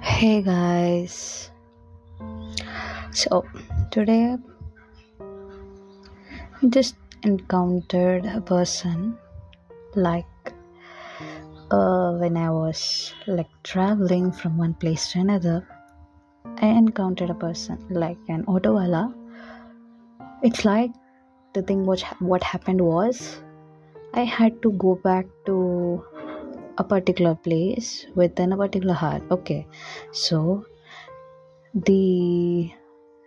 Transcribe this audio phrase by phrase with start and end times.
[0.00, 1.50] Hey guys.
[3.12, 3.44] So
[3.90, 4.36] today
[6.62, 9.16] I just encountered a person
[9.94, 10.26] like
[11.70, 15.66] uh, when I was like traveling from one place to another.
[16.58, 19.14] I encountered a person like an autowala.
[20.42, 20.90] It's like
[21.54, 23.40] the thing which what happened was
[24.12, 26.04] I had to go back to
[26.78, 29.22] a particular place within a particular heart.
[29.30, 29.66] Okay,
[30.12, 30.64] so
[31.74, 32.70] the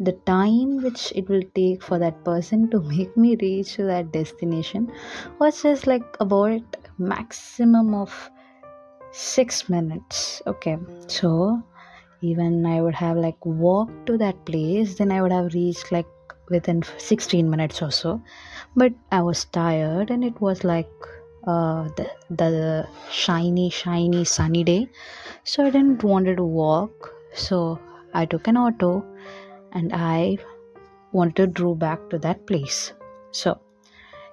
[0.00, 4.12] the time which it will take for that person to make me reach to that
[4.12, 4.90] destination
[5.38, 8.30] was just like about maximum of
[9.12, 10.42] six minutes.
[10.46, 10.78] Okay.
[11.06, 11.62] So
[12.22, 16.06] even i would have like walked to that place then i would have reached like
[16.50, 18.22] within 16 minutes or so.
[18.76, 20.90] But i was tired and it was like
[21.44, 24.88] uh, the, the shiny shiny sunny day.
[25.44, 27.12] So i didn't wanted to walk.
[27.34, 27.78] So
[28.14, 29.04] i took an auto
[29.72, 30.38] and i
[31.12, 32.92] wanted to drove back to that place.
[33.32, 33.58] So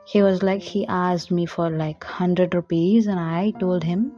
[0.06, 4.12] he was like he asked me for like 100 rupees and i told him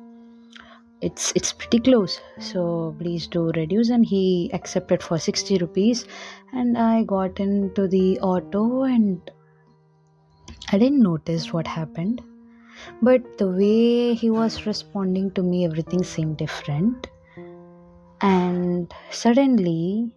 [1.01, 2.19] it's it's pretty close.
[2.39, 3.89] So please do reduce.
[3.89, 6.05] And he accepted for 60 rupees.
[6.53, 9.31] And i got into the auto and
[10.71, 12.21] i didn't notice what happened
[13.01, 17.07] but the way he was responding to me everything seemed different.
[18.21, 20.11] And suddenly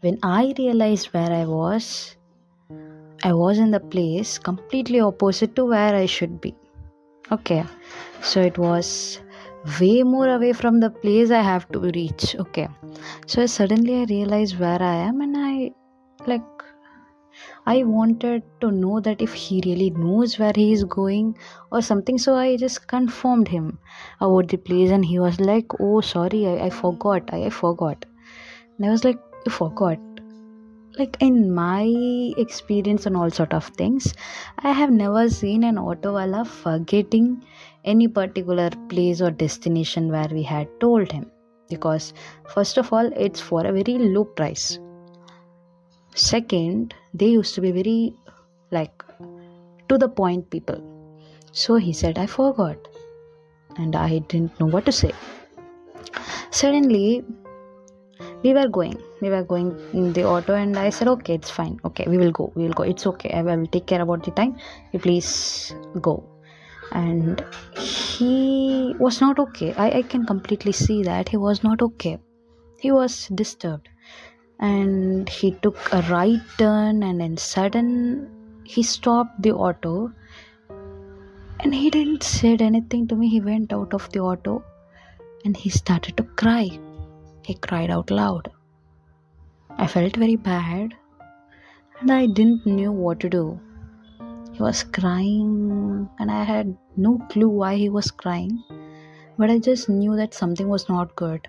[0.00, 2.16] when i realized where i was
[3.22, 6.54] i was in the place completely opposite to where i should be.
[7.32, 7.64] Okay
[8.20, 9.20] so it was
[9.80, 12.36] way more away from the place i have to reach.
[12.36, 12.68] Okay
[13.26, 15.70] so suddenly i realized where i am and i
[16.26, 16.53] like
[17.66, 21.36] I wanted to know that if he really knows where he is going
[21.72, 22.18] or something.
[22.18, 23.78] So I just confirmed him
[24.20, 27.30] about the place, and he was like, "Oh, sorry, I, I forgot.
[27.32, 28.04] I, I forgot."
[28.76, 29.98] And I was like, "You forgot?"
[30.98, 31.84] Like in my
[32.38, 34.14] experience and all sort of things,
[34.58, 37.44] I have never seen an autowala forgetting
[37.84, 41.30] any particular place or destination where we had told him
[41.68, 42.12] because
[42.54, 44.78] first of all it's for a very low price
[46.14, 48.14] second they used to be very
[48.70, 49.04] like
[49.88, 50.80] to the point people.
[51.52, 52.76] So he said i forgot
[53.76, 55.12] and i didn't know what to say.
[56.50, 57.24] Suddenly
[58.42, 61.80] we were going we were going in the auto and i said okay it's fine.
[61.84, 62.84] Okay we will go we will go.
[62.84, 63.32] It's okay.
[63.32, 64.56] I will take care about the time.
[64.92, 66.22] You please go.
[66.92, 67.44] And
[67.76, 69.74] he was not okay.
[69.74, 72.20] I, I can completely see that he was not okay.
[72.78, 73.88] He was disturbed
[74.58, 78.30] and he took a right turn and then sudden
[78.64, 80.12] he stopped the auto.
[81.60, 83.28] And he didn't said anything to me.
[83.28, 84.62] He went out of the auto
[85.44, 86.68] and he started to cry.
[87.44, 88.50] He cried out loud.
[89.70, 90.94] I felt very bad
[92.00, 93.60] and i didn't know what to do.
[94.52, 98.62] He was crying and i had no clue why he was crying
[99.36, 101.48] but i just knew that something was not good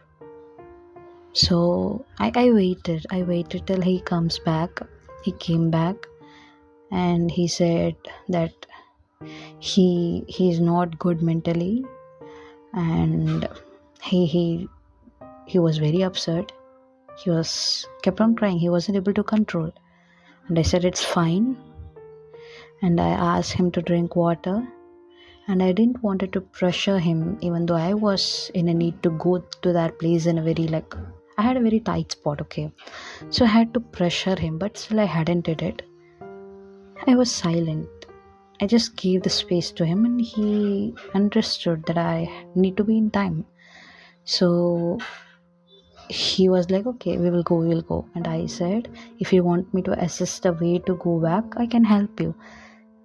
[1.35, 3.06] so I, I waited.
[3.12, 4.81] I waited till he comes back.
[5.23, 6.07] He came back
[6.91, 7.96] and he said
[8.29, 8.53] that
[9.59, 11.84] he he's not good mentally
[12.74, 13.50] and
[14.01, 14.69] he he
[15.45, 16.53] he was very upset.
[17.18, 18.57] He was kept on crying.
[18.57, 19.74] He wasn't able to control.
[20.47, 21.57] And i said it's fine.
[22.81, 24.66] And i asked him to drink water
[25.47, 29.12] and i didn't wanted to pressure him even though i was in a need to
[29.25, 30.95] go to that place in a very like
[31.38, 32.72] I had a very tight spot, okay.
[33.29, 35.81] So I had to pressure him, but still I hadn't did it.
[37.07, 37.90] I was silent.
[38.62, 42.97] I just gave the space to him and he understood that I need to be
[42.97, 43.45] in time.
[44.24, 44.97] So
[46.09, 48.07] he was like, Okay, we will go, we will go.
[48.16, 51.68] And I said, If you want me to assist a way to go back, I
[51.68, 52.34] can help you.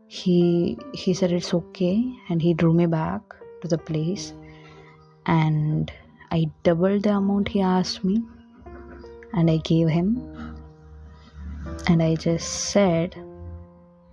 [0.07, 3.23] He he said it's okay and he drew me back
[3.63, 4.35] to the place
[5.27, 5.93] and
[6.33, 8.23] I doubled the amount he asked me
[9.33, 10.57] and I gave him.
[11.89, 13.17] And I just said,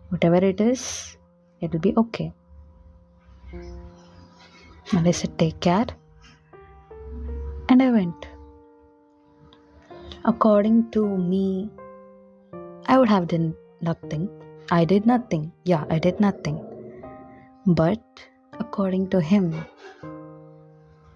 [0.09, 1.17] whatever it is,
[1.61, 2.33] it will be okay.
[3.51, 5.87] And I said, take care.
[7.69, 8.27] And I went.
[10.25, 11.69] According to me,
[12.87, 14.29] I would have done nothing.
[14.71, 15.51] I did nothing.
[15.65, 16.63] Yeah, I did nothing.
[17.65, 18.01] But
[18.59, 19.65] according to him,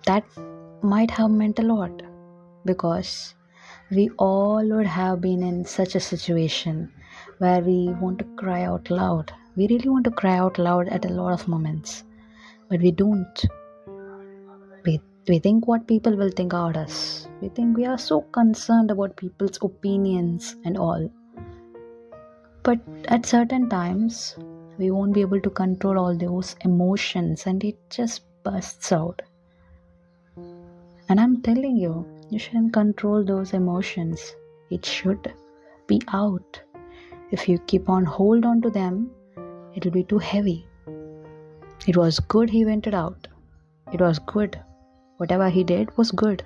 [0.06, 0.24] that
[0.84, 2.02] might have meant a lot
[2.66, 3.36] because
[3.90, 6.92] we all would have been in such a situation
[7.40, 9.34] where we want to cry out loud.
[9.56, 12.04] We really want to cry out loud at a lot of moments,
[12.70, 13.46] but we don't.
[14.86, 17.28] We, We think what people will think about us.
[17.42, 21.10] We think we are so concerned about people's opinions and all.
[22.64, 24.36] But at certain times,
[24.78, 29.22] we won't be able to control all those emotions and it just bursts out.
[31.12, 34.34] And I'm telling you, you shouldn't control those emotions.
[34.70, 35.34] It should
[35.86, 36.62] be out.
[37.32, 39.12] If you keep on hold on to them,
[39.76, 40.66] it'll be too heavy.
[41.86, 43.28] It was good he went it out.
[43.92, 44.58] It was good.
[45.18, 46.46] Whatever he did was good.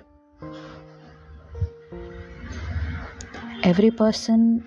[3.62, 4.66] Every person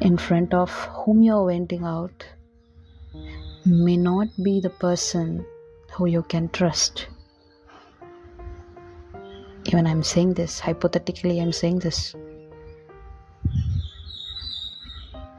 [0.00, 0.70] in front of
[1.02, 2.24] whom you're venting out
[3.66, 5.44] may not be the person
[5.90, 7.08] who you can trust.
[9.68, 12.14] Even I'm saying this, hypothetically, I'm saying this.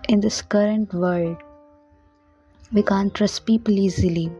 [0.07, 1.37] In this current world,
[2.71, 4.31] we can't trust people easily.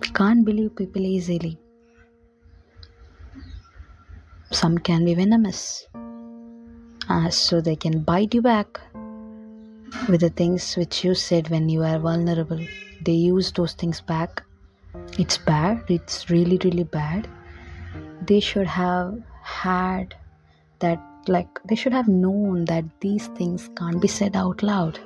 [0.00, 1.58] We can't believe people easily.
[4.52, 5.88] Some can be venomous,
[7.08, 8.80] uh, so they can bite you back
[10.08, 12.64] with the things which you said when you are vulnerable.
[13.04, 14.44] They use those things back.
[15.18, 17.26] It's bad, it's really, really bad.
[18.26, 20.14] They should have had
[20.80, 24.98] that, like, they should have known that these things can't be said out loud.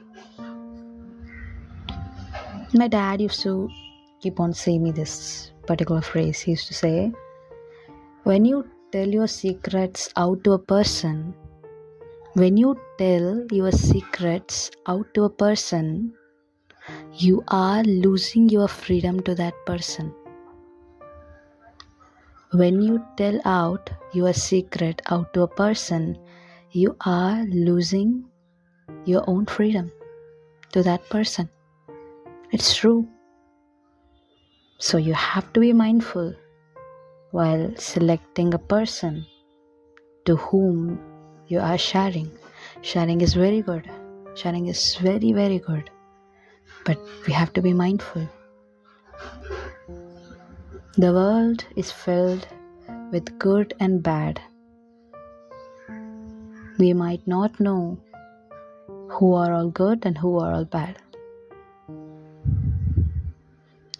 [2.74, 3.68] My dad used to
[4.20, 6.40] keep on saying me this particular phrase.
[6.40, 7.12] He used to say,
[8.24, 11.34] When you tell your secrets out to a person,
[12.34, 16.12] when you tell your secrets out to a person,
[17.14, 20.14] you are losing your freedom to that person.
[22.52, 26.16] When you tell out your secret out to a person,
[26.70, 28.24] you are losing
[29.04, 29.92] your own freedom
[30.72, 31.50] to that person.
[32.50, 33.06] It's true.
[34.78, 36.34] So you have to be mindful
[37.32, 39.26] while selecting a person
[40.24, 40.98] to whom
[41.48, 42.30] you are sharing.
[42.80, 43.90] Sharing is very good.
[44.36, 45.90] Sharing is very, very good.
[46.86, 48.26] But we have to be mindful.
[50.96, 52.46] The world is filled
[53.12, 54.40] with good and bad.
[56.78, 57.98] We might not know
[59.08, 60.96] who are all good and who are all bad.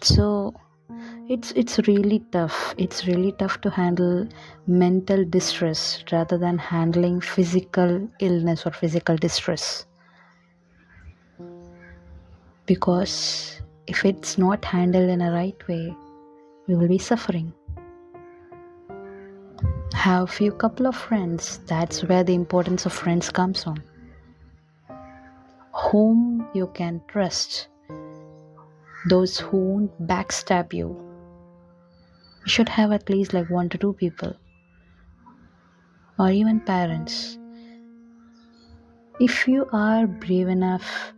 [0.01, 0.53] So,
[1.29, 4.27] it's it's really tough it's really tough to handle
[4.65, 9.85] mental distress rather than handling physical illness or physical distress
[12.65, 15.95] because if it's not handled in a right way
[16.77, 17.53] will be suffering.
[19.93, 23.81] Have a few couple of friends that's where the importance of friends comes on.
[25.73, 27.67] Whom you can trust.
[29.09, 30.87] Those who won't backstab you.
[32.45, 34.33] You should have at least like one to two people.
[36.17, 37.37] Or even parents.
[39.19, 41.13] If you are brave enough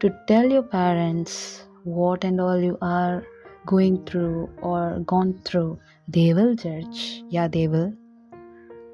[0.00, 3.24] to tell your parents what and all you are
[3.66, 5.78] going through or gone through
[6.08, 7.92] they will judge yeah they will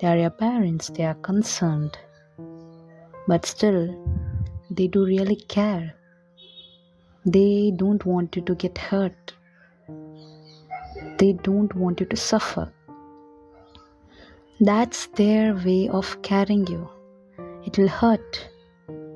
[0.00, 1.99] they are your parents they are concerned
[3.26, 3.82] but still
[4.70, 5.94] they do really care
[7.25, 9.35] they don't want you to get hurt
[11.19, 12.73] they don't want you to suffer.
[14.61, 16.89] That's their way of carrying you.
[17.65, 18.51] It will hurt,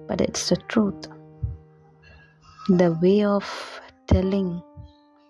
[0.09, 1.07] but it's the truth.
[2.69, 3.45] The way of
[4.07, 4.63] telling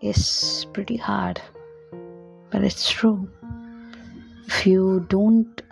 [0.02, 1.40] is pretty hard,
[2.50, 3.30] but it's true.
[4.46, 5.62] If you don't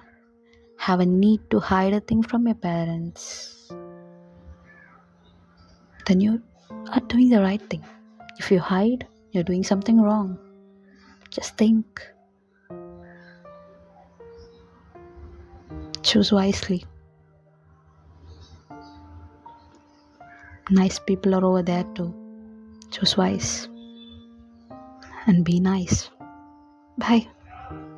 [0.78, 3.70] have a need to hide a thing from your parents,
[6.06, 6.40] then you
[6.92, 7.84] are doing the right thing.
[8.38, 10.38] If you hide, you're doing something wrong.
[11.30, 12.00] Just think.
[16.02, 16.84] Choose wisely.
[20.70, 22.14] Nice people are over there too.
[22.90, 23.68] Choose wise.
[25.27, 26.11] And be nice.
[26.99, 27.29] Bye.